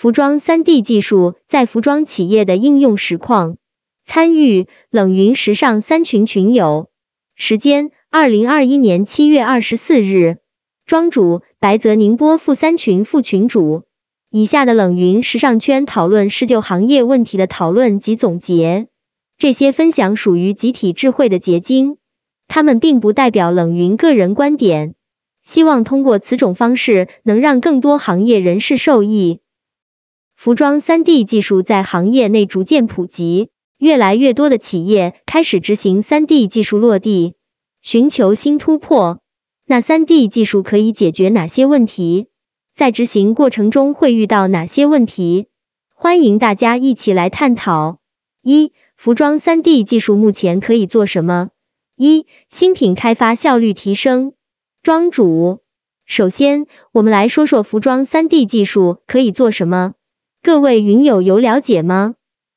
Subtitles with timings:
[0.00, 3.58] 服装 3D 技术在服装企业的应用实况。
[4.02, 6.88] 参与冷云时尚三群群友。
[7.34, 10.38] 时间：二零二一年七月二十四日。
[10.86, 13.82] 庄主：白泽宁波副三群副群主。
[14.30, 18.88] 以下的冷云时尚圈讨论是就行业问题的讨论及总结，
[19.36, 21.98] 这些分享属于集体智慧的结晶，
[22.48, 24.94] 他们并不代表冷云个人观点。
[25.42, 29.40] 希望通过此种方式能让更多行业人士受益。
[30.42, 37.34] 服装 3D 技术在行业内逐渐普及，越来越多的企业开始执行 3D 技术落地，
[37.82, 39.20] 寻求新突破。
[39.66, 42.28] 那 3D 技术可以解决哪些问题？
[42.74, 45.48] 在执行过程中会遇到哪些问题？
[45.94, 47.98] 欢迎大家一起来探讨。
[48.40, 51.50] 一、服装 3D 技术目前可以做什么？
[51.96, 54.32] 一、新品开发效率提升。
[54.82, 55.60] 庄主，
[56.06, 59.92] 首先我们来说说服装 3D 技术可以做什么。
[60.42, 62.14] 各位云友有了解吗？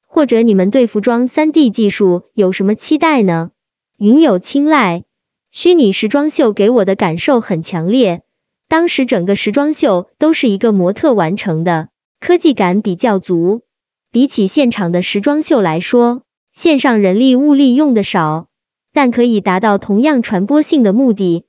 [0.08, 3.52] 或者你们对服装 3D 技术有什么期待呢？
[3.98, 5.04] 云友青睐，
[5.52, 8.22] 虚拟时装秀给我的感受很强烈。
[8.70, 11.90] 当时整个时装秀都是一个模特完成的，
[12.22, 13.64] 科技感比较足。
[14.12, 16.22] 比起现场的时装秀来说，
[16.54, 18.48] 线上人力物力用的少，
[18.94, 21.44] 但可以达到同样传播性的目的。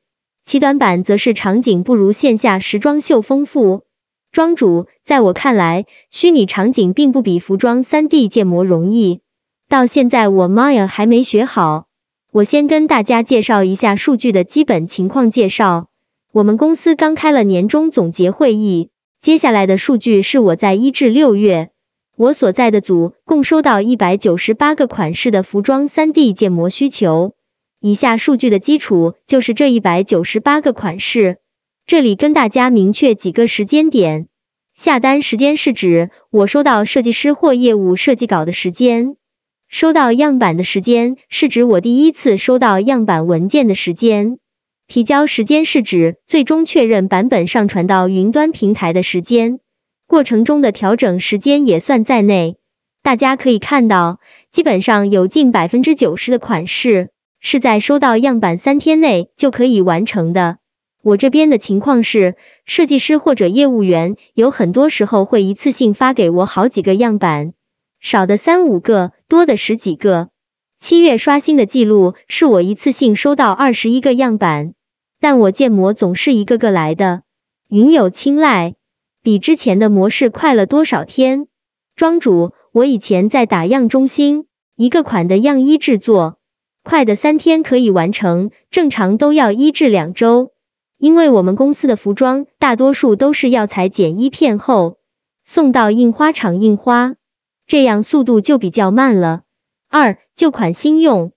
[0.45, 3.85] 其短板则是场景不如线下时装秀丰富。
[4.35, 9.21] 庄主，在我看来，虚拟场景并不比服装 3D 建模容易。
[9.69, 11.87] 到现在我 Maya 还没学好。
[12.33, 15.87] 我先跟大家介绍一下数据的基本情况介绍。
[16.33, 18.91] 我们公司刚开了年终总结会议，
[19.21, 21.71] 接下来的数据是我在一至六月，
[22.17, 27.35] 我所在的组共收到一百九十八个款式的服装三 D 建模需求。
[27.79, 31.37] 以下数据的基础就是这一百九十八个款式。
[31.87, 34.29] 这里跟大家明确几个时间点，
[34.75, 39.17] 下单时间是指我收到设计师或业务设计稿的时间，
[39.69, 44.39] 收到样板的时间是指我第一次收到样板文件的时间。
[44.89, 49.61] 提交时间是指最终确认版本上传到云端平台的时间，
[50.07, 52.57] 过程中的调整时间也算在内。
[53.03, 54.21] 大家可以看到，
[54.51, 60.57] 基本上有近百分之九十的款式是在收到样板三天内就可以完成的。
[61.05, 62.35] 我这边的情况是，
[62.65, 67.53] 设计师或者业务员有很多时候会一次性发给我好几个样板，
[68.01, 70.31] 少的三五个，多的十几个。
[70.79, 74.73] 七月刷新的记录是我一次性收到二十一个样板，
[75.21, 77.21] 但我建模总是一个个来的。
[77.69, 78.75] 云友青睐，
[79.23, 81.49] 比之前的模式快了多少天？
[81.97, 86.39] 庄主，我以前在打样中心，一个款的样衣制作，
[86.83, 90.54] 快的三天可以完成，正常都要一至两周。
[91.05, 94.97] 因为我们公司的服装大多数都是药材剪一片后
[95.45, 97.17] 送到印花厂印花，
[97.67, 99.43] 这样速度就比较慢了。
[99.91, 101.33] 二旧款新用，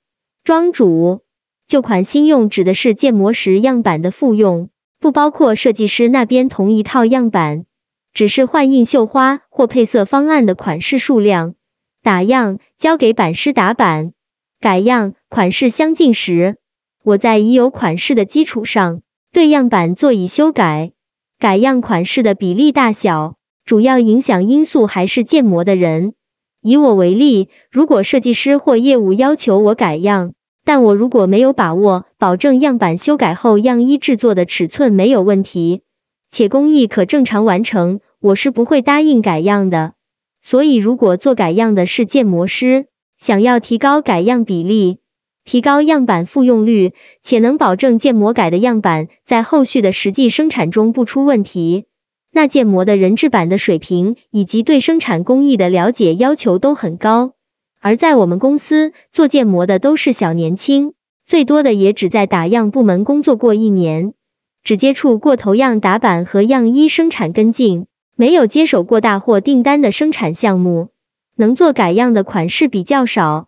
[0.46, 1.20] 庄主，
[1.68, 4.70] 旧款新用指的是建模时样板的复用，
[5.02, 7.66] 不包括设计师那边同一套样板，
[8.14, 11.56] 只是换印绣花或配色方案的款式数量。
[12.02, 14.14] 打样交给版师打版，
[14.62, 16.56] 改样款式相近时，
[17.04, 19.02] 我在已有款式的基础上
[19.32, 20.92] 对样板做以修改。
[21.40, 26.14] 改样款式的比例大小，主要影响因素还是建模的人。
[26.62, 30.34] 以我为例，如果设计师或业务要求我改样，
[30.66, 35.82] 但我如果没有把握保证样板修改后样衣制作的尺寸没有问题，
[36.32, 39.94] 且工艺可正常完成，我是不会答应改样的。
[40.42, 45.00] 所以，如果做改样的是建模师，想要提高改样比例，
[45.48, 46.92] 提高样板复用率，
[47.22, 51.86] 且能保证建模改的样板在后续的实际生产中不出问题。
[52.34, 57.32] 那建模的人质版的水平以及对生产工艺的了解要求都很高，
[57.80, 60.92] 而在我们公司做建模的都是小年轻，
[61.26, 64.14] 最多的也只在打样部门工作过一年，
[64.66, 67.88] 只接触过头样打板和样衣生产跟进，
[68.18, 70.90] 没有接手过大货订单的生产项目，
[71.38, 73.48] 能做改样的款式比较少。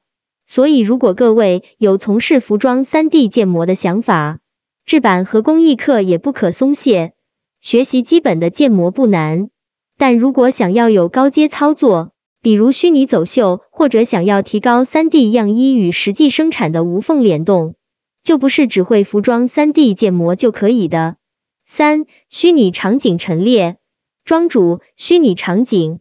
[0.49, 4.39] 所以如果各位有从事服装 3D 建模的想法，
[4.83, 7.13] 制版和工艺课也不可松懈。
[7.61, 9.51] 学习基本的建模不难，
[9.95, 17.75] 但如果想要有高阶操作，比如虚拟走秀，或者想要提高 3D 样衣与实际生产的无缝联动，
[18.23, 21.17] 就不是只会服装 3D 建模就可以的。
[21.63, 23.77] 三、虚拟场景陈列，
[24.25, 25.99] 庄主，虚拟场景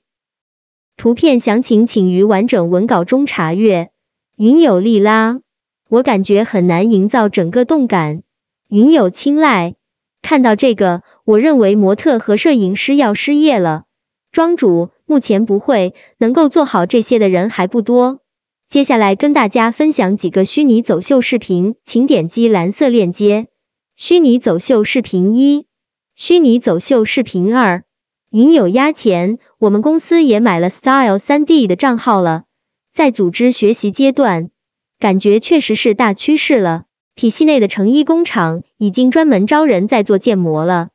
[0.97, 3.91] 图片详情请于完整文稿中查阅。
[4.41, 5.41] 云有利拉，
[5.89, 8.23] 我感觉很难营造整个动感。
[8.69, 9.75] 云有青睐。
[10.23, 13.87] 看到这个，我认为模特和摄影师要失业了。
[14.31, 18.21] 庄主，目前不会，能够做好这些的人还不多。
[18.69, 23.49] 接下来跟大家分享几个虚拟走秀视频，请点击蓝色链接。
[23.97, 25.67] 虚拟走秀视频一，
[26.15, 27.83] 虚拟走秀视频二，
[28.31, 32.45] 云有压钱，我们公司也买了 Style 三 D 的账号了，
[32.99, 34.51] 在组织学习阶段，
[34.99, 36.87] 感觉确实是大趋势了。
[37.15, 40.89] 体系内的成衣工厂已经专门招人在做建模了。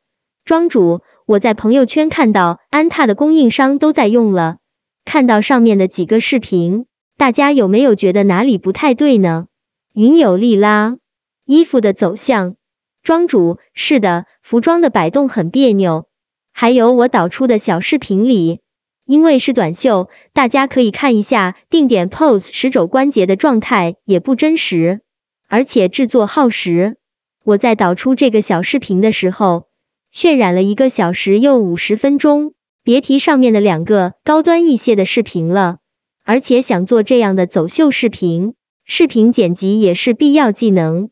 [0.43, 4.57] 庄主，我在朋友圈看到安踏的供应商都在用了，
[5.05, 6.87] 看到上面的几个视频。
[7.17, 9.47] 大家有没有觉得哪里不太对呢？
[9.93, 10.97] 云有利拉，
[11.45, 12.57] 衣服的走向，
[13.01, 16.07] 庄主是的，服装的摆动很别扭。
[16.51, 18.59] 还有我导出的小视频里，
[19.05, 25.01] 因为是短袖，大家可以看一下定点 pose 时肘关节的状态也不真实，
[25.47, 26.97] 而且制作耗时。
[27.43, 29.67] 我在导出这个小视频的时候，
[30.13, 32.53] 渲染了一个小时又五十分钟，
[32.83, 35.79] 别提上面的两个高端一些的视频了。
[36.23, 38.53] 而且想做这样的走秀视频，
[38.85, 41.09] 视频剪辑也是必要技能。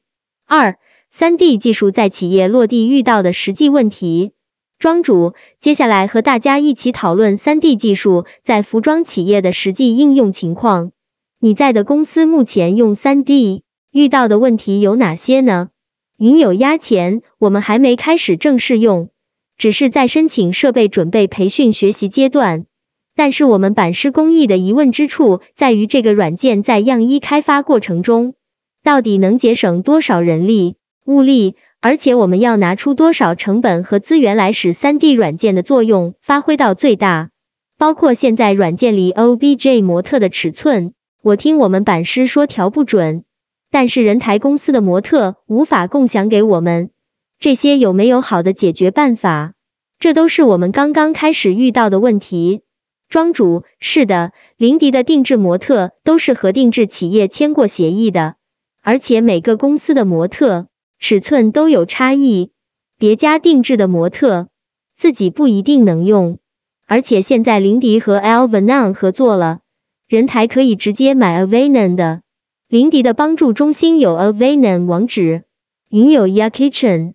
[0.48, 0.78] 二、
[1.10, 4.32] 三 D 技术在企业落地遇到的实际问题。
[4.82, 10.92] 庄主，接下来和大家一起讨论三 D 技术在服装企业的实际应用情况。
[11.40, 13.62] 你在的公司目前用三 D
[13.92, 15.70] 遇到的问题有哪些呢？
[16.18, 19.12] 云有压钱，我们还没开始正式用，
[19.56, 22.66] 只是在申请设备准备培训学习阶段。
[23.16, 28.34] 但是我们版师工艺的疑问之处在于，这个软件在样衣开发过程中，
[28.84, 31.56] 到底能节省多少人力物力？
[31.82, 37.32] 而且我们要拿出多少成本和资源来使三 D 软件的作用发挥到最大？
[37.80, 40.94] 包括现在软件里 OBJ 模特的尺寸，
[41.24, 43.24] 我听我们版师说调不准，
[43.72, 46.92] 但是人台公司的模特无法共享给我们，
[47.40, 49.54] 这些有没有好的解决办法？
[49.98, 52.62] 这都是我们刚刚开始遇到的问题。
[53.10, 58.36] 庄主，是的，林迪的定制模特都是和定制企业签过协议的，
[58.84, 60.68] 而且每个公司的模特
[61.04, 62.52] 尺寸都有差异，
[63.00, 64.50] 别家定制的模特
[64.96, 66.38] 自己不一定能用，
[66.86, 69.62] 而且现在林迪和 Alvanon 合作了，
[70.08, 72.22] 人台可以直接买 Avanon 的，
[72.68, 75.46] 林迪的帮助中心有 Avanon 网址，
[75.90, 77.14] 云有 Ya Kitchen，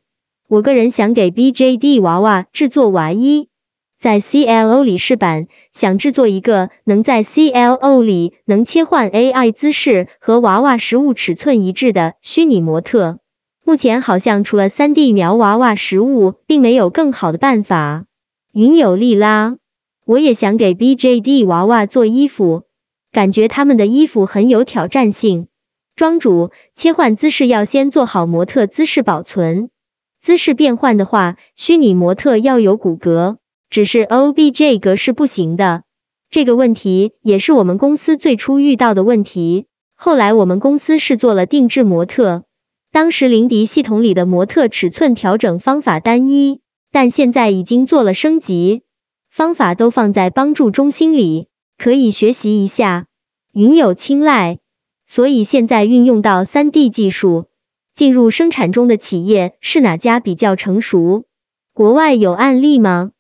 [0.49, 3.49] 我个人想给 BJD 娃娃制作娃衣。
[3.97, 13.21] 在 CLO 里试版，想制作一个能在 CLO 里能切换 AI 姿势和娃娃实物尺寸一致的虚拟模特。
[13.67, 18.05] 目前好像除了 3D 描娃娃实物，并没有更好的办法。
[18.53, 19.57] 云有利拉，
[20.05, 22.63] 我也想给 BJD 娃娃做衣服，
[23.11, 25.49] 感觉他们的衣服很有挑战性。
[25.97, 29.71] 庄主，切换姿势要先做好模特姿势保存，
[30.21, 33.39] 姿势变换的话，虚拟模特要有骨骼。
[33.69, 35.83] 只是 OBJ 格式不行的，
[36.31, 39.67] 这个问题也是我们公司最初遇到的问题。
[39.97, 42.45] 后来我们公司是做了定制模特，
[42.97, 46.61] 当时林迪系统里的模特尺寸调整方法单一，
[46.91, 48.85] 但现在已经做了升级，
[49.29, 53.05] 方法都放在帮助中心里，可以学习一下。
[53.53, 54.61] 云有青睐，
[55.07, 57.49] 所以现在运用到 3D 技术，
[57.93, 61.27] 进入生产中的企业是哪家比较成熟？
[61.75, 63.11] 国外有案例吗？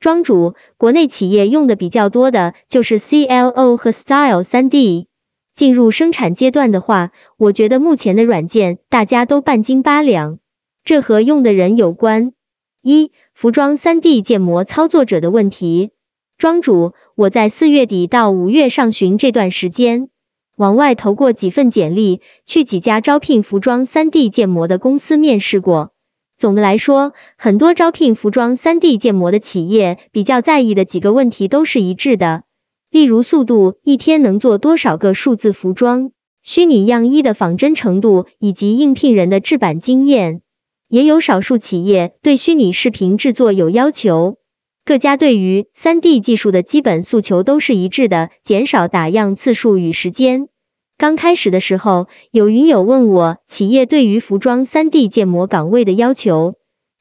[0.00, 5.08] 庄主，国内企业用的比较多的就是 CLO 和 Style 3D。
[5.56, 10.38] 进入生产阶段的话，我觉得目前的软件大家都半斤八两，
[10.84, 12.34] 这和用的人有关。
[12.82, 15.92] 一、服装 3D 建模操作者的问题。
[16.36, 20.10] 庄主，我在四月底到五月上旬这段时间，
[20.56, 25.92] 往外投过几份简历，去几家招聘服装 3D 建模的公司面试过。
[26.36, 32.44] 总的来说，很多招聘服装 3D 建模的企业比较在意的几个问题都是一致的，
[32.90, 36.12] 例如速度，一天能做多少个数字服装，
[36.42, 40.42] 虚拟样衣的仿真程度，以及应聘人的制版经验。
[40.88, 44.36] 也有少数企业对虚拟视频制作有要求。
[44.84, 50.48] 各家对于 3D 技术的基本诉求都是一致的，减少打样次数与时间。
[50.96, 56.54] 刚开始的时候，有云友问我企业对于服装 3D 建模岗位的要求。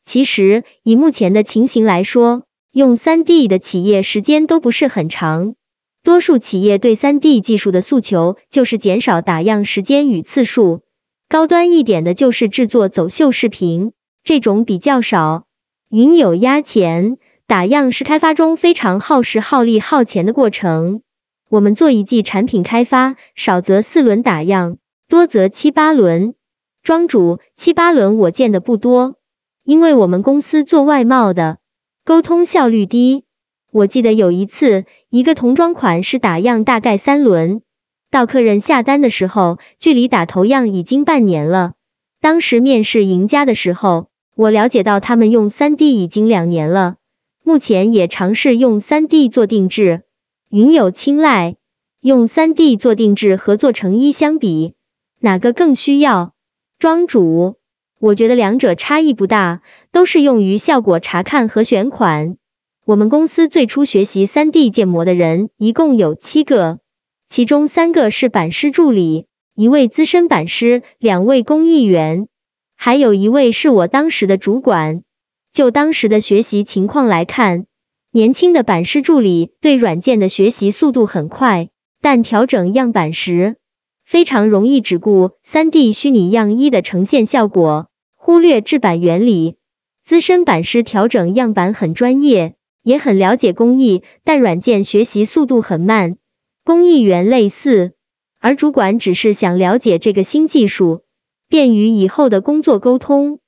[0.03, 5.55] 其实以目前的情形来说，用 3D 的企业时间都不是很长。
[6.05, 10.83] 多数企业对 3D 技术的诉求就是减少打样时间与次数。
[11.27, 13.91] 高端一点的就是制作走秀视频，
[14.23, 15.47] 这种比较少。
[15.89, 21.01] 云友压钱，打样是开发中非常耗时、耗力、耗钱的过程。
[21.49, 24.77] 我们做一季产品开发，少则四轮打样，
[25.09, 26.35] 多则七八轮。
[26.83, 29.15] 庄主，七八轮我见的不多，
[29.63, 31.57] 因为我们公司做外贸的，
[32.03, 33.24] 沟通效率低。
[33.75, 37.61] 我记得有一次，一个童装款式打样大概三轮，
[38.09, 41.73] 到客人下单的时候，距离打头样已经半年了。
[42.21, 46.95] 当时面试赢家的时候，我了解到他们用三 D 已经两年了，
[47.43, 50.03] 目前也尝试用三 D 做定制。
[50.49, 51.57] 云友青睐，
[51.99, 54.75] 用三 D 做定制和做成衣相比，
[55.19, 56.31] 哪个更需要？
[56.79, 57.57] 庄主，
[57.99, 62.37] 我觉得两者差异不大，都是用于效果查看和选款。
[62.87, 66.77] 我们公司最初学习三 D 建模的人一共有七个，
[67.27, 69.25] 其中三个是版师助理。
[69.55, 72.27] 一位资深版师，两位工艺员，
[72.75, 75.01] 还有一位是我当时的主管。
[75.51, 77.65] 就当时的学习情况来看，
[78.11, 81.69] 年轻的版师助理对软件的学习速度很快，
[82.03, 83.55] 但调整样板时
[84.05, 89.55] 非常容易只顾 3D 虚拟样衣的呈现效果，忽略制版原理。
[90.03, 92.53] 资深版师调整样板很专业，
[92.85, 96.17] 也很了解工艺，但软件学习速度很慢。
[96.63, 97.93] 工艺员类似。
[98.39, 101.01] 而主管只是想了解这个新技术，
[101.49, 103.39] 便于以后的工作沟通。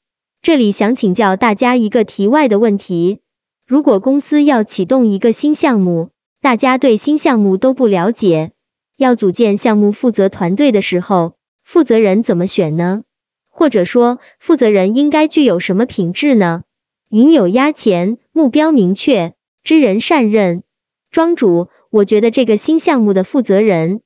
[0.41, 3.19] 这里想请教大家一个题外的问题：
[3.67, 6.09] 如果公司要启动一个新项目，
[6.41, 8.53] 大家对新项目都不了解，
[8.97, 13.03] 要组建项目负责团队的时候，负责人怎么选呢？
[13.51, 16.63] 或者说，负责人应该具有什么品质呢？
[17.09, 20.61] 云有压钱，目标明确，知人善任。
[21.09, 24.01] 庄主，我觉得这个新项目的负责人。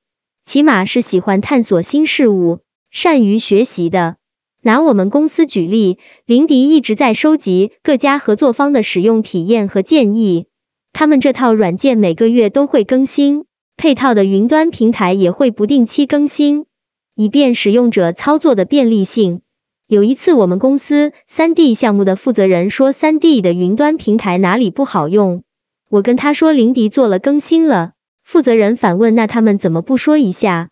[0.46, 2.60] 起码是喜欢探索新事物、
[2.92, 4.16] 善于学习的。
[4.62, 10.46] 拿我们公司举例，林迪一直在收集各家合作方的使用体验和建议。
[10.94, 13.44] 他们这套软件每个月都会更新，
[13.76, 16.68] 配套的云端平台也会不定期更新，
[17.16, 19.42] 以便使用者操作的便利性。
[19.91, 25.43] 有一次，我们公司三 D 项目的负责人说，三 D 的云端平台哪里不好用？
[25.89, 27.91] 我跟他说，林迪做了更新了。
[28.24, 30.69] 负责人反问：“那他们怎么不说一下？”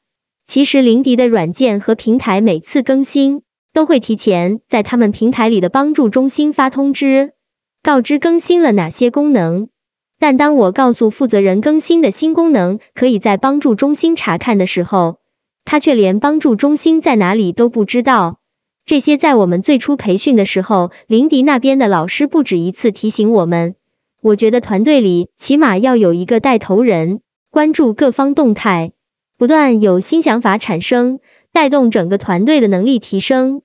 [0.47, 3.41] 其实林迪的软件和平台每次更新
[3.73, 7.33] 都会提前在他们平台里的帮助中心发通知，
[7.83, 9.67] 告知更新了哪些功能。
[10.17, 15.17] 但当我告诉负责人更新的新功能可以在帮助中心查看的时候，
[15.65, 18.38] 他却连帮助中心在哪里都不知道。
[18.89, 23.75] 这些在我们最初培训的时候，林迪那边的老师不止一次提醒我们。
[24.19, 27.22] 我觉得团队里起码要有一个带头人。
[27.51, 28.93] 关注各方动态，
[29.38, 31.19] 不断有新想法产生，
[31.53, 33.62] 带动整个团队的能力提升。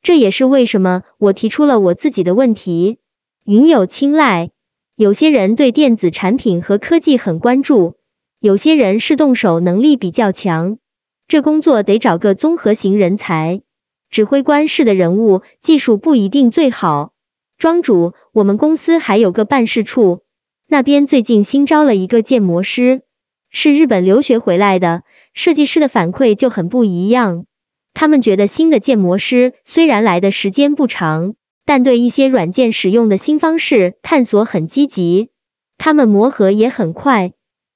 [0.00, 2.98] 这也是为什么我提出了我自己的问题。
[3.44, 4.50] 云友青睐，
[4.94, 7.96] 有些人对电子产品和科技很关注，
[8.38, 10.78] 有些人是动手能力比较强。
[11.26, 13.62] 这工作得找个综合型人才，
[14.10, 17.12] 指挥官式的人物，技术不一定最好。
[17.58, 20.22] 庄主，我们公司还有个办事处，
[20.66, 23.02] 那边最近新招了一个建模师。
[23.50, 27.46] 是日本留学回来的设计师的反馈就很不一样，
[27.94, 31.34] 他们觉得新的建模师虽然来的时间不长，
[31.64, 35.30] 但对一些软件使用的新方式探索很积极，
[35.78, 37.32] 他们磨合也很快，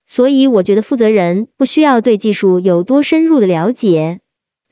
[0.07, 4.21] 所以我觉得负责人不需要对技术有多深入的了解，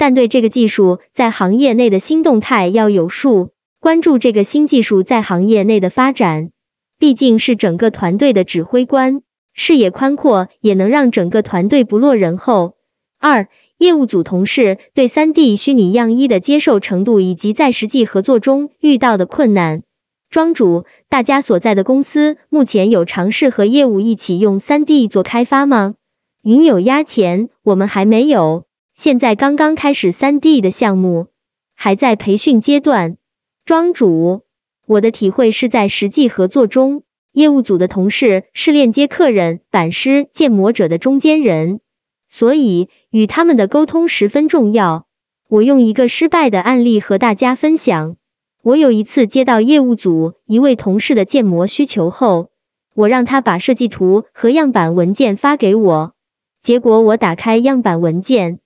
[0.00, 6.52] 但对这个技术在行业内的新动态要有数，关注这个新技术在行业内的发展，
[6.99, 9.21] 毕竟是整个团队的指挥官。
[9.52, 12.76] 视野宽阔也能让整个团队不落人后。
[13.19, 19.83] 二、业务组同事对三 D 虚拟样衣的接受程度以及在实际合作中遇到的困难。
[20.30, 25.95] 庄主，大家所在的公司目前有尝试和业务一起用三 D 做开发吗？
[26.42, 28.64] 云有压钱，我们还没有，
[29.00, 31.28] 现在刚刚开始三 D 的项目，
[31.75, 33.16] 还在培训阶段。
[33.64, 34.42] 庄主，
[34.85, 37.02] 我的体会是在实际合作中。
[37.33, 41.80] 业务组的同事是链接客人、版师、建模者的中间人，
[42.28, 45.07] 所以与他们的沟通十分重要。
[45.49, 48.16] 我用一个失败的案例和大家分享。
[48.62, 52.50] 我有一次接到业务组一位同事的建模需求后，
[52.95, 56.12] 我让他把设计图和样板文件发给我。
[56.61, 58.59] 结果我打开样板文件，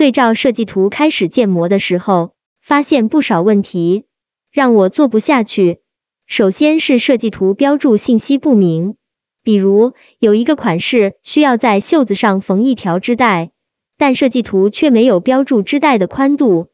[0.00, 4.06] 对照设计图开始建模的时候，发现不少问题，
[4.50, 5.80] 让我做不下去。
[6.26, 8.94] 首先是设计图标注信息不明，
[9.42, 13.50] 比如有一个款式需要在袖子上缝一条织带，
[13.98, 16.68] 但设计图却没有标注织带的宽度，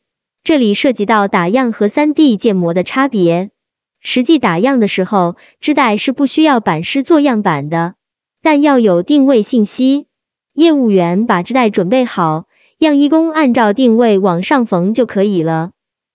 [0.45, 3.51] 这里涉及到打样和 3D 建模的差别。
[3.99, 7.97] 实际打样的时候，织带是不需要版师做样板的，
[8.41, 10.07] 但要有定位信息，
[10.53, 12.47] 业务员把织带准备好，
[12.79, 15.73] 样衣工按照定位往上缝就可以了。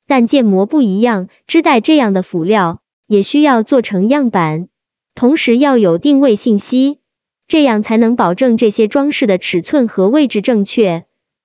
[0.08, 2.82] 但建模不一样，织带这样的辅料。
[3.08, 4.70] 也需要做成样板。
[5.16, 7.00] 同时要有定位信息，
[7.46, 11.04] 这样才能保证这些装饰的尺寸和位置正确。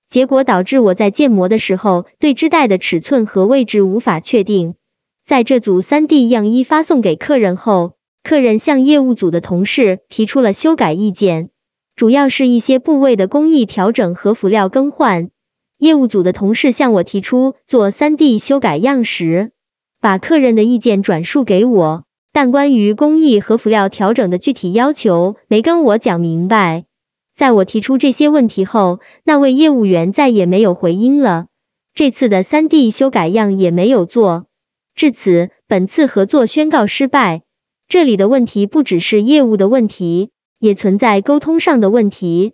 [0.09, 4.77] 结果导致我在建模的时候，对织带的尺寸和位置无法确定。
[5.25, 11.51] 在这组 3D 样衣发送给客人后，客人向业务组的同事提出了修改意见，
[11.97, 15.31] 主要是一些部位的工艺调整和辅料更换。
[15.79, 19.51] 业务组的同事向我提出做 3D 修改样时，
[20.01, 26.85] 把客人的意见转述给我，但关于工艺和辅料调整的具体要求没跟我讲明白。
[27.35, 31.47] 在我提出这些问题后，那位业务员再也没有回音了。
[31.95, 34.45] 这次的 3D 修改样也没有做。
[34.95, 37.43] 至此，本次合作宣告失败。
[37.89, 42.53] 这里的问题不只是业务的问题，也存在沟通上的问题。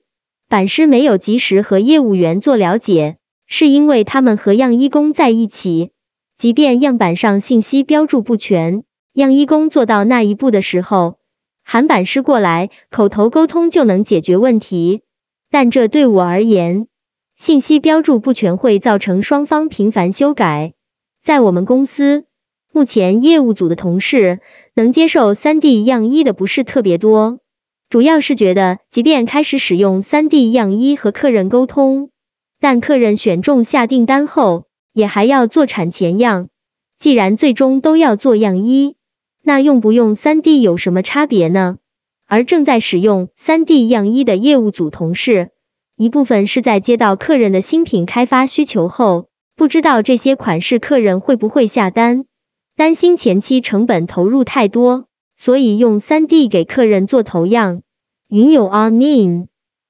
[0.48, 3.16] 版师没有及时和业务员做了解，
[3.46, 5.90] 是因为他们和样衣工在一起。
[6.36, 11.18] 即便样板上信息标注不全，样衣工做到那一步的时候。
[11.64, 15.02] 韩版师过来，口头沟通就能解决问题，
[15.50, 16.88] 但这对我而言，
[17.36, 20.74] 信息标注不全会造成双方频繁修改。
[21.22, 22.24] 在我们公司，
[22.72, 24.40] 目前业务组的同事
[24.74, 27.38] 能接受 3D 样衣的不是特别多，
[27.92, 32.08] 主要是觉得，即便开始使用 3D 样衣和客人沟通，
[32.58, 36.48] 但客人选中下订单后，也还要做产前样。
[36.98, 38.96] 既然最终都要做样衣。
[39.42, 41.76] 那用不用 3D 有什么差别呢？
[42.26, 45.50] 而正在使用 3D 样衣的业务组同事，
[45.94, 52.24] 一部分是在接到客人的新品开发需求后，不知道这些款式客人会不会下单，
[52.74, 55.08] 担心前期成本投入太多，
[55.44, 57.82] 所以用 3D 给客人做头样。
[58.28, 59.48] 云友 I mean，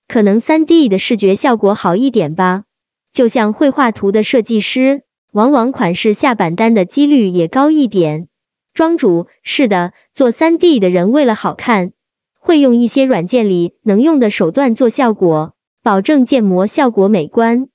[0.09, 2.65] 可能 3D 的视觉效果好一点吧，
[3.13, 8.29] 就像绘画图的设计师，往往款式下板单的几率也高一点。
[8.73, 11.93] 庄主是的，做 3D 的人为了好看，
[12.39, 17.69] 会用一些软件里能用的手段做效果，保证建模效果美观。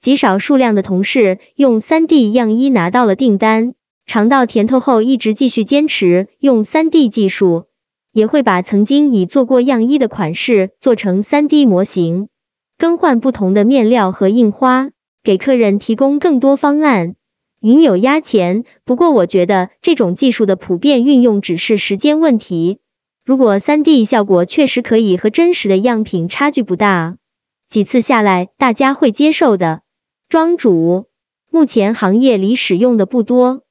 [0.00, 3.74] 极少数量的同事用 3D 样衣拿到了订单，
[4.06, 7.64] 尝到甜头后一直继续坚持用 3D 技术，
[8.12, 12.28] 也会把曾经已做过样衣的款式做成 3D 模型，
[12.78, 14.90] 更换不同的面料和印花，
[15.22, 17.16] 给客人提供更多方案。
[17.60, 22.78] 云有压钱，不过我觉得这种技术的普遍运用只是时间问题。
[23.24, 27.16] 如果 3D 效果确实可以和真实的样品差距不大，
[27.66, 29.80] 几次下来大家会接受的。
[30.28, 31.06] 庄主，
[31.50, 33.63] 目前行业里使用的不多，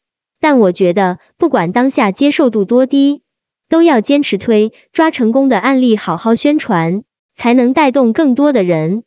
[0.44, 3.22] 但我觉得不管当下接受度多低，
[3.70, 7.04] 都要坚持推，抓成功的案例好好宣传，
[7.34, 9.04] 才能带动更多的人。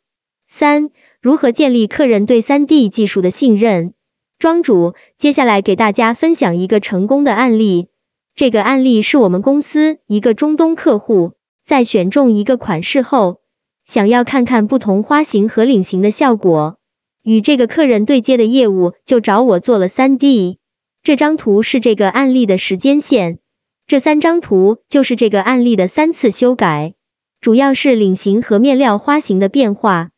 [0.47, 0.89] 三，
[1.21, 3.93] 如何建立客人对 3D 技术的信任？
[4.39, 7.89] 庄主，接下来给大家分享一个成功的案例。
[8.33, 13.41] 这个案例是我们公司一个中东客户，在选中一个款式后，
[13.85, 16.79] 想要看看不同花型和领型的效果，
[17.21, 20.57] 与这个客人对接的业务就找我做了 3D。
[21.07, 23.39] 这张图是这个案例的时间线，
[23.85, 26.95] 这三张图就是这个案例的三次修改，
[27.39, 30.09] 主要是领型和面料花型的变化。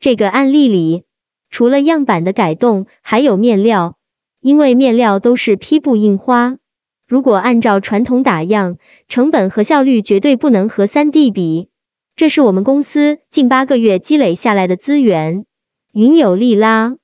[0.00, 1.04] 这个案例里。
[1.50, 3.98] 除了样板的改动，还有面料，
[4.40, 6.56] 因为面料都是坯布印花，
[7.06, 11.68] 如果按照传统打样，成本和效率绝对不能和 3D 比。
[12.16, 15.44] 这是我们公司近八个月积累下来的资源。
[15.92, 16.96] 云有利拉，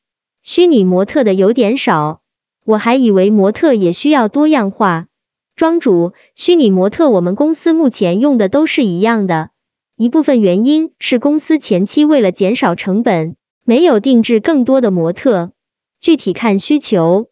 [0.43, 2.23] 虚拟模特的有点少，
[2.65, 5.07] 我还以为模特也需要多样化。
[5.55, 9.51] 庄主，虚拟模特我们公司目前用的都是一样的，
[9.97, 13.37] 一部分原因是公司前期为了减少成本。
[13.67, 15.53] 没有定制更多的模特，
[15.99, 17.29] 具体看需求。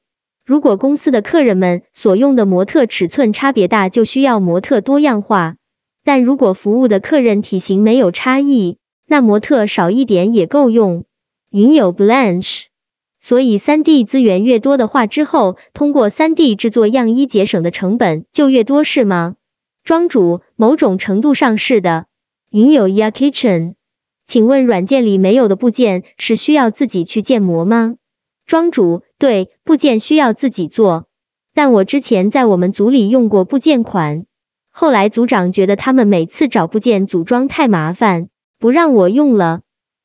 [0.47, 5.57] 如果公司的客人们所用的模特尺寸差别大，就需要模特多样化。
[6.05, 11.05] 但如果服务的客人体型没有差异，那模特少一点也够用。
[11.51, 12.65] 云有 Blanche，
[13.23, 19.37] 所以 3D 资源越多的话，之后通过 3D 制作样衣节省的成本就越多，是吗？
[19.85, 22.07] 庄主，某种程度上是的。
[22.51, 23.75] 云有 Ya Kitchen。
[24.27, 27.95] 请问软件里没有的部件是需要自己去建模吗？
[28.45, 31.07] 庄主，对，部件需要自己做，
[31.55, 34.27] 但我之前在我们组里用过部件款，
[34.73, 39.61] 后来组长觉得他们每次找部件组装太麻烦，不让我用了。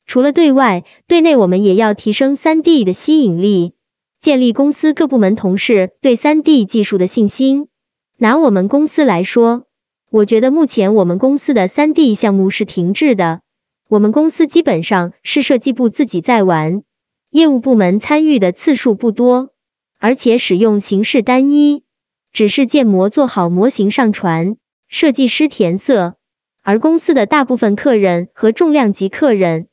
[0.08, 3.74] 除了对外，对内我们也要提升 3D 的吸引力，
[4.18, 7.68] 建立公司各部门同事对 3D 技术的信心。
[8.16, 9.66] 拿我们公司来说，
[10.10, 13.42] 我觉得目前我们公司的 3D 项目是停滞的。
[13.86, 16.82] 我们公司基本上是设计部自己在玩，
[17.30, 19.50] 业务部门参与的次数不多，
[19.98, 21.84] 而且使用形式单一，
[22.32, 24.56] 只是建模做好模型上传，
[24.88, 26.16] 设计师填色，
[26.62, 29.67] 而公司的大部分客人和重量级客人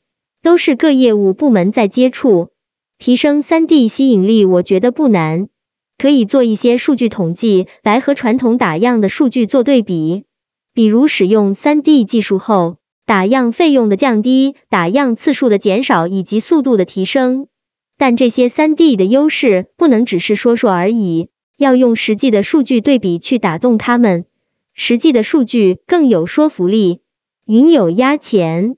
[0.46, 2.50] 都是各业务部门在接触。
[3.00, 5.48] 提升三 D 吸引力，我觉得不难，
[5.98, 10.22] 可以做一些数据统计来和传统打样的数据做对比，
[10.72, 17.48] 比如使用三 D 技术后，打样费用的降低、打样次数的减少以及速度的提升。
[17.98, 21.28] 但这些三 D 的优势不能只是说说而已，
[21.58, 24.26] 要用实际的数据对比去打动他们，
[24.74, 27.00] 实际的数据更有说服力。
[27.46, 28.76] 云有压钱，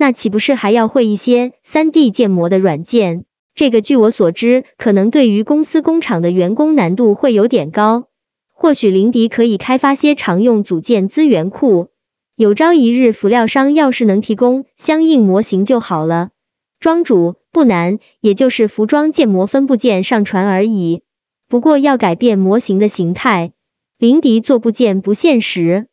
[0.00, 3.26] 那岂不是还要会一些三 D 建模的软件？
[3.54, 8.06] 这个据我所知，可能对于公司工厂的员工难度会有点高。
[8.54, 11.88] 或许林迪可以开发些常用组件资源库，
[12.34, 16.30] 有朝一日辅料商要是能提供相应模型就好了。
[16.78, 21.02] 庄主不难，也就是服装建模分部件上传而已。
[21.46, 23.52] 不过要改变模型的形态，
[23.98, 25.88] 林迪做部件不现实，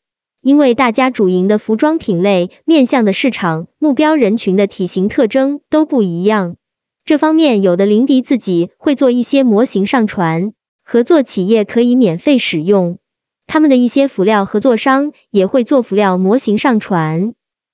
[0.47, 6.55] 因为大家主营的服装品类、面向的市场、目标人群的体型特征都不一样。
[7.03, 10.53] 这方面有的林迪自己会做一些模型上传，
[10.85, 12.97] 合作企业可以免费使用。
[13.45, 17.33] 他们的一些辅料合作商也会做辅料模型上传。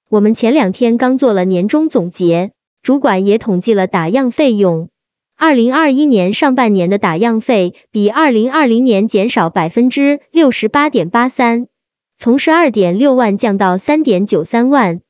[0.09, 4.89] 我们前两天刚做了年终总结，主管也统计了打样费用。
[5.37, 11.67] 二零二一年上半年的打样费比二零二零年减少百分之六十八点八三，
[12.23, 15.01] 从十二点六万降到三点九三万。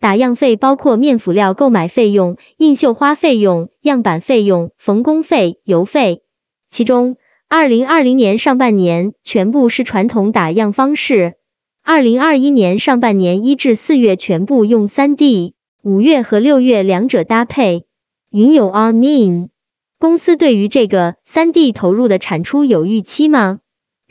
[0.00, 6.22] 打样费包括面辅料购买费用、印绣花费用、样板费用、缝工费、邮费。
[6.70, 11.34] 其中，二零二零年上半年全部是传统打样方式，
[11.82, 17.84] 二零二一年上半年一至四月全部用三 D，五月和六月两者搭配。
[18.30, 19.50] 云友 a mean，
[19.98, 23.58] 公司对于这个三 D 投入的产出有预期吗？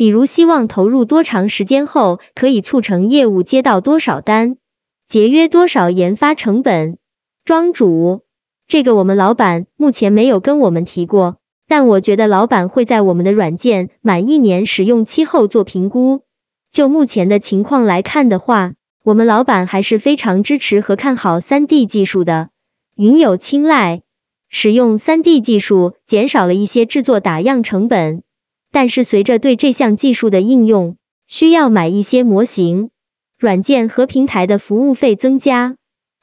[0.02, 4.58] 比如希望投入多长时间后可以促成业务接到多少单？
[5.06, 6.98] 节约多少研发成本？
[7.46, 8.24] 庄主，
[8.68, 11.38] 这个我们老板目前没有跟我们提过，
[11.68, 16.24] 但我觉得老板会在我们的软件满一年使用期后做评估。
[16.72, 22.50] 就目前的情况来看的话，我们老板还是非常支持和看好三 D 技术的。
[22.96, 24.02] 云友青睐
[24.50, 28.24] 使用三 D 技术，减少了一些制作打样成本，
[28.72, 32.90] 但是随着对这项技术的应用，需要买一些模型。
[33.38, 35.76] 软件和平台的服务费增加，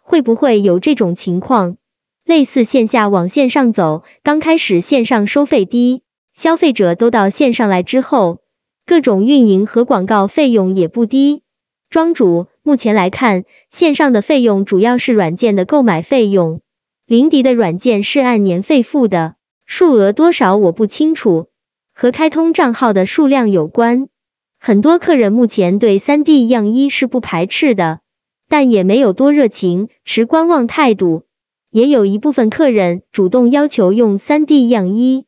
[0.02, 1.76] 会不会有这种情况？
[2.24, 8.40] 类似线下往线上走，刚开始线上收费低，消费者都到线上来之后，
[8.86, 11.42] 各种运营和广告费用也不低。
[11.90, 16.60] 庄主，目前来看，线上的费用主要是软件的购买费用，
[17.06, 19.34] 林迪的软件是按年费付的，
[19.66, 21.47] 数额多少我不清楚，
[22.00, 24.06] 和开通账号的数量有关。
[24.60, 27.98] 很多客人目前对三 D 样衣是不排斥的，
[28.48, 31.24] 但也没有多热情，持观望态度。
[31.72, 35.24] 也有一部分客人主动要求用三 D 样衣，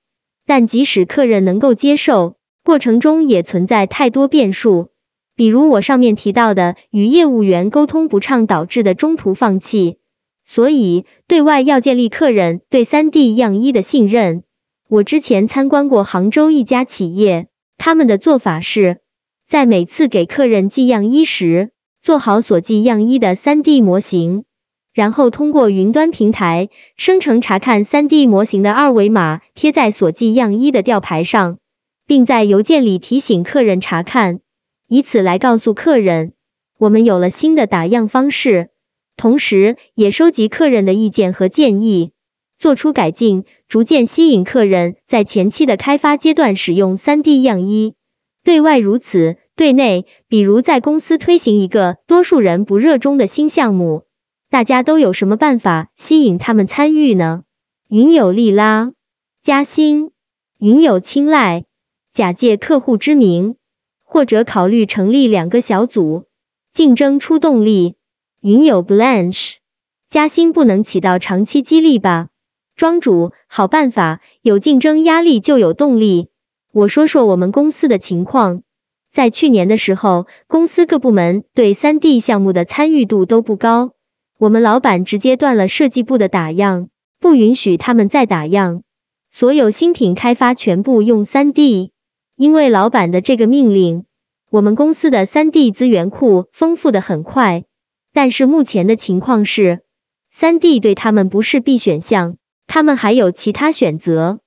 [0.46, 4.90] 但即使客人能够接受，过程中也存在太多变数，
[5.35, 9.98] 比如我上面提到的与业务员沟通不畅导致的中途放弃。
[10.44, 14.44] 所以对外要建立客人对三 D 样衣的信任。
[14.90, 17.46] 我之前参观过杭州一家企业，
[17.79, 18.98] 他们的做法是。
[19.46, 21.70] 在每次给客人寄样衣时，
[22.03, 24.42] 做好所寄样衣的 3D 模型，
[24.92, 31.59] 然后通过云端平台生成查看 3D 模型的二维码，贴在所寄样衣的吊牌上，
[32.05, 34.40] 并在邮件里提醒客人查看，
[34.88, 36.33] 以此来告诉客人
[36.79, 38.70] 我们有了新的打样方式，
[39.16, 42.11] 同时也收集客人的意见和建议，
[42.61, 47.94] 做出改进，逐渐吸引客人在前期的开发阶段使用 3D 样衣。
[48.44, 54.03] 对外如此，对内，比如在公司推行一个多数人不热衷的新项目，
[54.51, 57.44] 大家都有什么办法吸引他们参与呢？
[57.88, 58.92] 云有利拉
[59.42, 60.11] 加薪，
[60.59, 61.64] 云有青睐，
[62.12, 63.57] 假借客户之名，
[64.05, 66.27] 或者考虑成立两个小组，
[66.73, 67.94] 竞争出动力。
[68.42, 69.55] 云有 Blanche，
[70.11, 72.29] 加薪不能起到长期激励吧？
[72.80, 76.30] 庄主，好办法，有竞争压力就有动力。
[76.72, 78.62] 我说说我们公司的情况，
[79.12, 83.92] 在去年的时候，公司各部门对三 D 项目的参与度都不高，
[84.38, 86.88] 我们老板直接断了设计部的打样，
[87.18, 88.82] 不允许他们再打样，
[89.30, 91.92] 所有新品开发全部用三 D。
[92.34, 94.06] 因为老板的这个命令，
[94.48, 97.64] 我们公司的三 D 资源库丰富的很快，
[98.14, 99.80] 但是目前的情况是，
[100.30, 102.36] 三 D 对他们不是必选项，
[102.72, 104.38] 他们还有其他选择。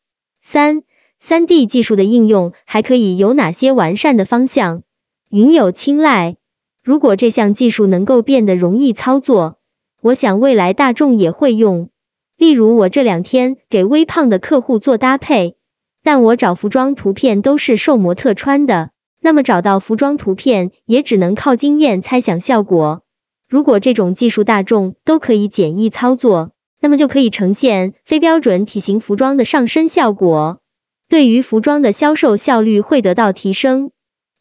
[0.41, 0.83] 三
[1.19, 4.83] 三 D 技术的应用还可以有哪些完善的方向？
[5.29, 6.37] 云有青睐，
[6.81, 9.57] 如果这项技术能够变得容易操作，
[10.01, 11.89] 我想未来大众也会用。
[12.37, 15.57] 例如我这两天给微胖的客户做搭配，
[16.01, 23.03] 但我找服装图片都是瘦模特穿的，那么找到服装图片也只能靠经验猜想效果。
[23.49, 26.52] 如果这种技术大众都可以简易操作，
[26.83, 30.59] 那么就可以呈现非标准体型服装的上身效果，
[31.07, 33.91] 对于服装的销售效率会得到提升。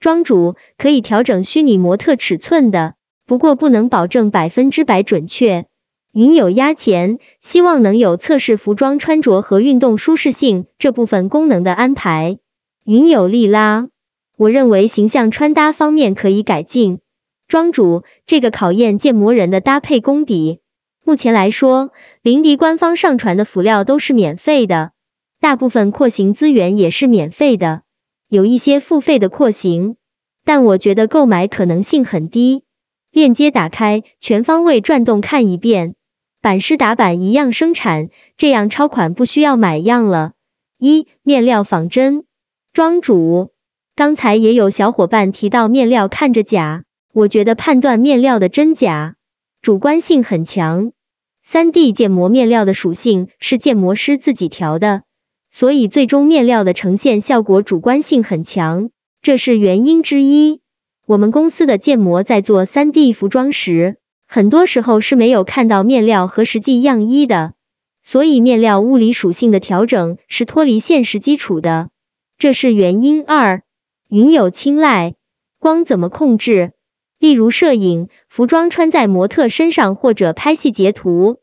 [0.01, 2.95] 庄主可以调整虚拟模特尺寸的，
[3.29, 5.67] 不过不能保证百分之百准确。
[6.13, 12.39] 云有压钱，希望能有测试服装穿着和运动舒适性这部分功能的安排。
[12.85, 13.87] 云有利拉，
[14.37, 16.99] 我认为形象穿搭方面可以改进。
[17.47, 20.59] 庄主，这个考验建模人的搭配功底。
[21.05, 21.91] 目前来说，
[22.23, 24.93] 林迪官方上传的辅料都是免费的，
[25.41, 27.83] 大部分廓形资源也是免费的，
[28.29, 29.97] 有一些付费的廓形，
[30.45, 32.63] 但我觉得购买可能性很低。
[33.11, 35.97] 链接打开，全方位转动看一遍。
[36.41, 40.33] 版师打版一样生产，这样超款不需要买样了。
[40.79, 42.25] 一面料仿真，
[42.73, 43.53] 庄主，
[43.95, 49.17] 刚才也有小伙伴提到面料看着假，我觉得判断面料的真假
[49.63, 50.91] 主观性很强。
[51.41, 55.05] 三 D 建模面料的属性是建模师自己调的，
[55.53, 58.91] 所以最终面料的呈现效果主观性很强，
[59.23, 60.61] 这是原因之一。
[61.07, 63.99] 我们公司的建模在做三 D 服装时。
[64.27, 67.53] 很多时候是没有看到面料和实际样衣的，
[68.03, 71.91] 所以面料物理属性的调整是脱离现实基础的，
[72.37, 73.63] 这是原因二。
[74.09, 75.15] 云有青睐，
[75.61, 76.73] 光怎么控制？
[77.19, 81.37] 例如摄影，服装穿在模特身上或者拍细节图，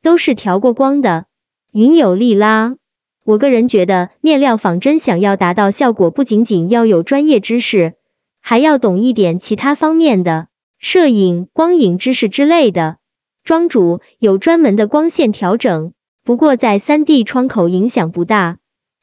[0.00, 1.26] 都是调过光的。
[1.72, 2.76] 云有利拉，
[3.24, 7.94] 我个人觉得面料仿真想要达到效果，不仅仅要有专业知识，
[8.40, 10.46] 还要懂一点其他方面的。
[10.78, 12.98] 摄影、光影知识之类的，
[13.42, 18.58] 庄主有专门的光线调整，不过在三 D 窗口影响不大，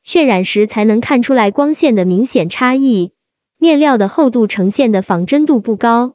[0.06, 3.12] 渲染时才能看出来光线的明显差异。
[3.58, 6.14] 面料的厚度呈现的仿真度不高，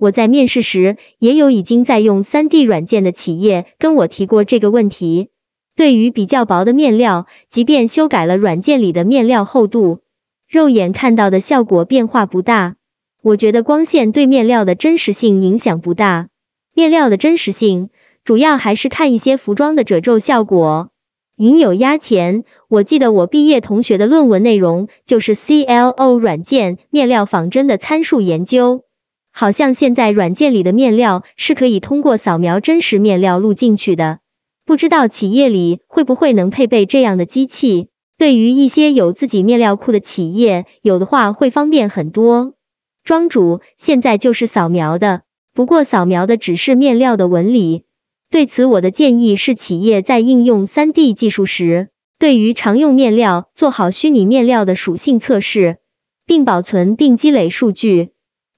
[0.00, 5.28] 我在面试时也有已经在用三 D 软件的企业跟我提过这个问题。
[5.76, 10.00] 对于比较薄的面料，即便修改了软件里的面料厚度，
[10.48, 12.76] 肉眼看到的效果变化不大。
[13.22, 16.28] 我觉得光线对面料的真实性影响不大，
[16.74, 17.90] 面料的真实性
[18.24, 20.88] 主要还是看一些服装的褶皱效果。
[21.36, 28.84] 云有压钱，我记得我毕业同学的论文内容就是 CLO 软件面料仿真的参数研究，
[29.32, 34.18] 好像现在软件里的面料是可以通过扫描真实面料录进去的，
[34.64, 37.88] 不知道企业里会不会能配备这样的机器？
[38.18, 42.54] 对于一些有自己面料库的企业，有的话会方便很多。
[43.02, 45.22] 庄主现在就是扫描的，
[45.54, 47.84] 不过扫描的只是面料的纹理。
[48.30, 51.88] 对此，我的建议是，企业在应用 3D 技术时，
[52.18, 55.78] 对于常用面料做好虚拟面料的属性测试，
[56.26, 58.10] 并保存并积累数据。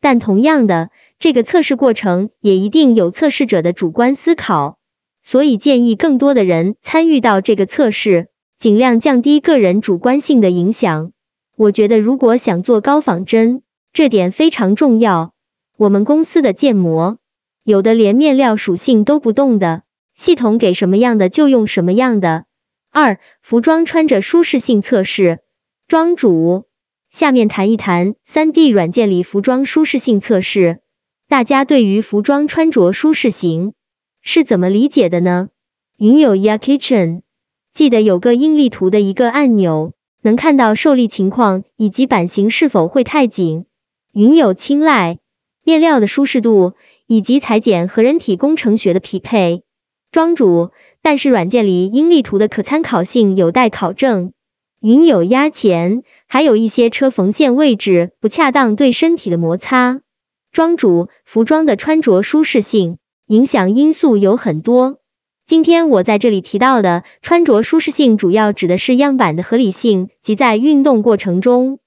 [0.02, 4.76] 但同样的，这个测试过程也一定有测试者的主观思考，
[5.22, 11.12] 所以建议更多的人参与到这个测试，尽量降低个人主观性的影响。
[11.56, 13.62] 我觉得，如果想做高仿真，
[13.92, 15.34] 这点非常重要。
[15.76, 17.18] 我们公司的建模，
[17.62, 19.84] 有的连面料属性都不动的，
[20.16, 22.46] 系统给什么样的就用什么样的。
[22.90, 25.38] 二、服装穿着舒适性测试。
[25.86, 26.64] 庄主，
[27.12, 30.80] 下面谈一谈三 D 软件里服装舒适性测试。
[31.28, 33.74] 大家对于服装穿着舒适型
[34.22, 35.50] 是怎么理解的呢？
[35.98, 37.20] 云有 Ya Kitchen，
[37.70, 43.66] 记得有个应力图的一个按钮，能看到受力情况以及版型是否会太紧。
[44.14, 45.18] 云有青睐，
[45.62, 46.72] 面料的舒适度
[47.06, 49.64] 以及裁剪和人体工程学的匹配。
[50.12, 50.70] 庄主，
[51.02, 54.32] 但是软件里应力图的可参考性有待考证。
[54.82, 60.00] 云有压钱，还有一些车缝线位置不恰当对身体的摩擦。
[60.50, 64.98] 庄主，服装的穿着舒适性影响因素有很多。
[65.46, 71.78] 今天我在这里提到的穿着舒适性，主要指的是样板的合理性及在运动过程中。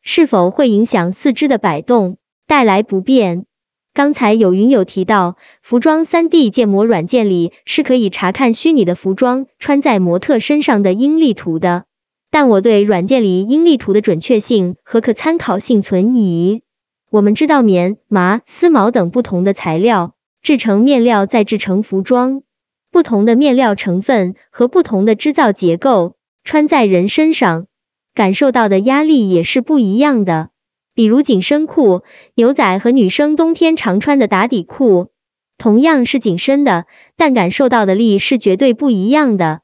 [0.00, 3.46] 是否会影响四肢的摆动，带来不便？
[3.94, 11.86] 刚才有云友提到，服装三 D 建模软件里是可以查看虚拟的服装穿在模特身上的应力图的，
[12.34, 16.62] 但我对软件里应力图的准确性和可参考性存疑。
[17.08, 22.42] 我们知道棉、麻、丝毛等不同的材料制成面料，再制成服装，
[22.90, 27.68] 不同的面料成分和不同的织造结构穿在人身上。
[28.14, 30.48] 感受到的压力也是不一样的。
[30.92, 32.02] 比如紧身裤、
[32.34, 35.12] 牛仔和女生冬天常穿的打底裤，
[35.56, 39.60] 同样是紧身的，但感受到的力是绝对不一样的。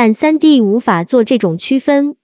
[0.00, 2.14] 但三 D 无法做这种区分。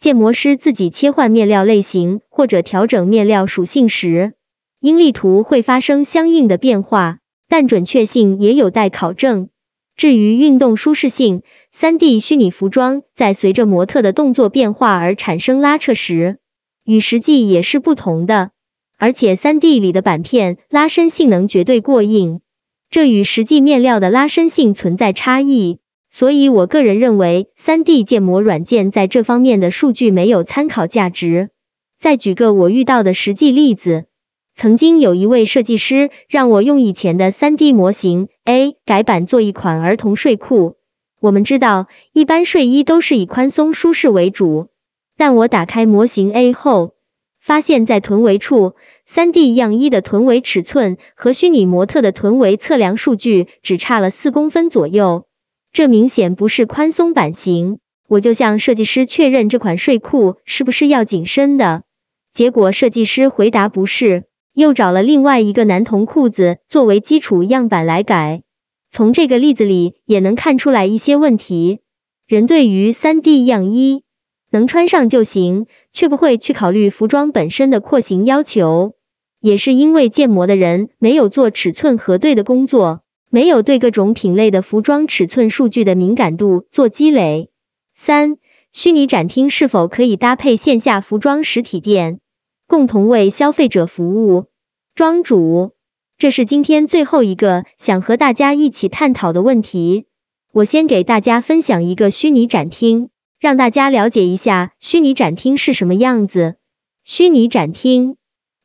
[0.00, 4.32] 建模师自己切换面料类型或者调整面料属性时，
[4.80, 9.48] 应力图会发生相应的变化，但准确性也有待考证。
[9.94, 16.38] 至于运动舒适性，三 D 虚拟服装在随着模特的动作变化而产生拉扯时，
[16.84, 18.50] 与实际也是不同的。
[18.98, 22.40] 而且三 D 里的板片拉伸性能绝对过硬，
[22.90, 25.78] 这与实际面料的拉伸性存在差异。
[26.10, 31.50] 所以，我个人认为，三 D 建模软件在这方面的数据没有参考价值。
[32.00, 34.06] 再举个我遇到的实际例子，
[34.52, 40.76] 曾经有一位设计师让我用以前的三 D 模型 A 改版做一款儿童睡裤。
[41.20, 44.68] 我们知道，一般睡衣都是以宽松舒适为主，
[45.16, 46.94] 但我打开模型 A 后，
[47.38, 55.26] 发现，在臀围处，三 D 样衣的臀围尺寸和虚拟模特的臀围测量数据只差了四公分左右。
[55.72, 57.78] 这明显不是宽松版型，
[58.08, 61.84] 我就向设计师确认这款睡裤是不是要紧身的，
[62.32, 68.42] 结果设计师回答不是，又找了另外一个男童裤子作为基础样板来改。
[68.90, 71.78] 从这个例子里也能看出来一些问题，
[72.26, 74.02] 人对于三 D 样衣
[74.50, 78.94] 能穿上就行，却不会去考虑服装本身的廓形要求，
[79.40, 83.02] 也是因为建模的人没有做尺寸核对的工作。
[83.32, 87.48] 没有对各种品类的服装尺寸数据的敏感度做积累。
[87.94, 88.38] 三、
[88.72, 92.18] 虚拟展厅是否可以搭配线下服装实体店，
[92.66, 94.46] 共同为消费者服务？
[94.96, 95.72] 庄主，
[96.18, 100.06] 这是今天最后一个想和大家一起探讨的问题。
[100.52, 106.56] 我先给大家分享一个虚拟展厅，让大家了解一下虚拟展厅是什么样子。
[107.04, 108.16] 虚拟展厅，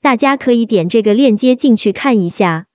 [0.01, 2.65] 大家可以点这个链接进去看一下。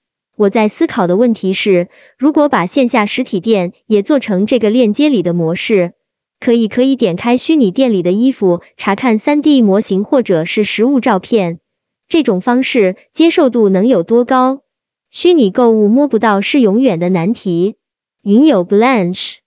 [0.40, 5.92] 我在思考的问题是，如果把线下实体店也做成这个链接里的模式，
[6.40, 11.60] 可以可以点开虚拟店里的衣服，查看 3D 模型或者是实物照片，
[12.08, 14.62] 这种方式接受度能有多高？
[15.10, 17.74] 虚拟购物摸不到是永远的难题。
[18.22, 19.40] 云友 Blanche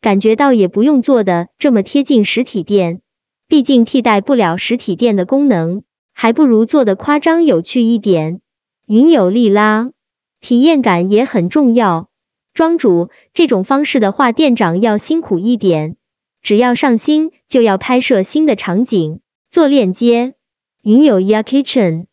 [0.00, 3.02] 感觉到也不用做的这么贴近实体店，
[3.46, 8.40] 毕竟替代不了实体店的功能，还不如做的夸张有趣一点。
[8.88, 9.92] 云友利拉。
[10.40, 12.08] 体验感也很重要，
[12.54, 15.96] 庄主这种方式的话，店长要辛苦一点，
[16.42, 20.34] 只要上新就要拍摄新的场景，做链接。
[20.82, 22.06] 云友 Ya Kitchen，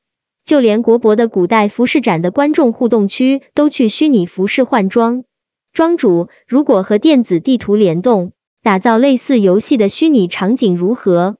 [0.44, 5.24] 就连国博的古代服饰展的观众互动区都去虚拟服饰换装。
[5.72, 11.38] 庄主，如果和电子地图联动，打造类似游戏的虚拟场景如何？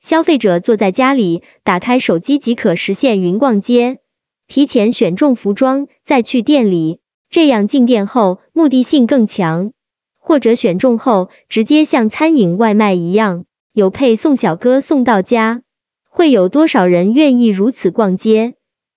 [0.00, 3.98] 消费者坐在家里，打开手机即可实现云逛街。
[4.50, 6.98] 提前选中服装再去店里，
[7.30, 9.70] 这样进店后目的性更强。
[10.18, 15.62] 或者选中后直接像餐饮外卖一样，有配送小哥送到家，
[16.08, 18.54] 会有多少人愿意如此逛街？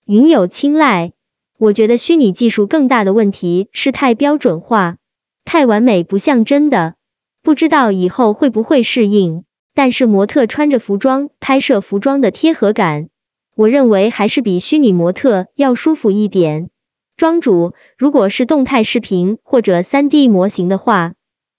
[0.08, 1.14] 云友青睐。
[1.60, 4.98] 我觉得虚拟技术更大的问题是太标准化，
[5.46, 6.96] 太完美不像真的，
[7.44, 9.44] 不知道以后会不会适应。
[9.76, 13.10] 但是模特穿着服装拍摄服装的贴合感。
[13.56, 16.70] 我认为还是比虚拟模特要舒服一点。
[17.16, 21.14] 庄主，如果是动态视频或者三 D 模型的话，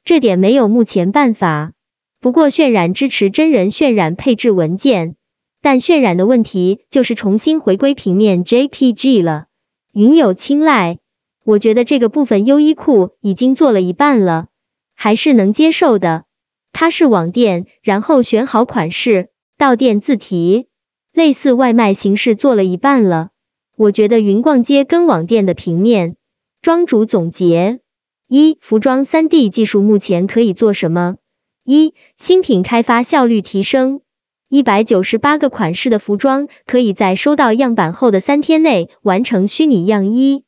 [0.04, 1.72] 这点没有目前办法。
[2.20, 5.14] 不过渲染支持真人渲染配置文件，
[5.62, 9.46] 但渲染的问题就是重新回归平面 JPG 了。
[9.92, 10.98] 云友青睐，
[11.44, 14.48] 我觉得这个部分优衣库已经做了一半了，
[14.96, 16.24] 还是能接受的。
[16.72, 20.66] 它是网店，然后选好款式，到店自提。
[21.14, 23.31] 类似外卖形式做了一半了，
[23.77, 26.16] 我觉得云逛街跟网店的平面。
[26.61, 27.79] 庄主总结：
[28.27, 31.18] 一、服装三 D 技术目前可以做什么？
[31.62, 34.00] 一、新品开发效率提升。
[34.48, 40.42] 一百九十八个款式的服装可以在收到样板后的三天内完成虚拟样衣，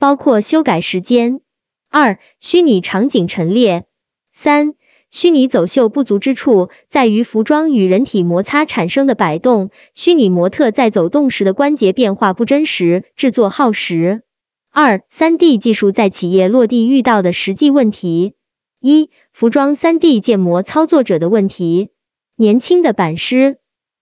[0.00, 1.40] 包括修改时间。
[1.88, 3.86] 二、虚拟场景陈列。
[4.32, 4.74] 三。
[5.10, 14.22] 虚拟走秀不足之处在于服装与人体摩擦产生的摆动，虚拟模特在走动时的关节变化不真实，制作耗时。
[14.70, 18.34] 二、三 D 技术在企业落地遇到的实际问题：
[18.80, 21.88] 一、服装三 D 建模操作者的问题。
[22.36, 23.58] 年轻的版师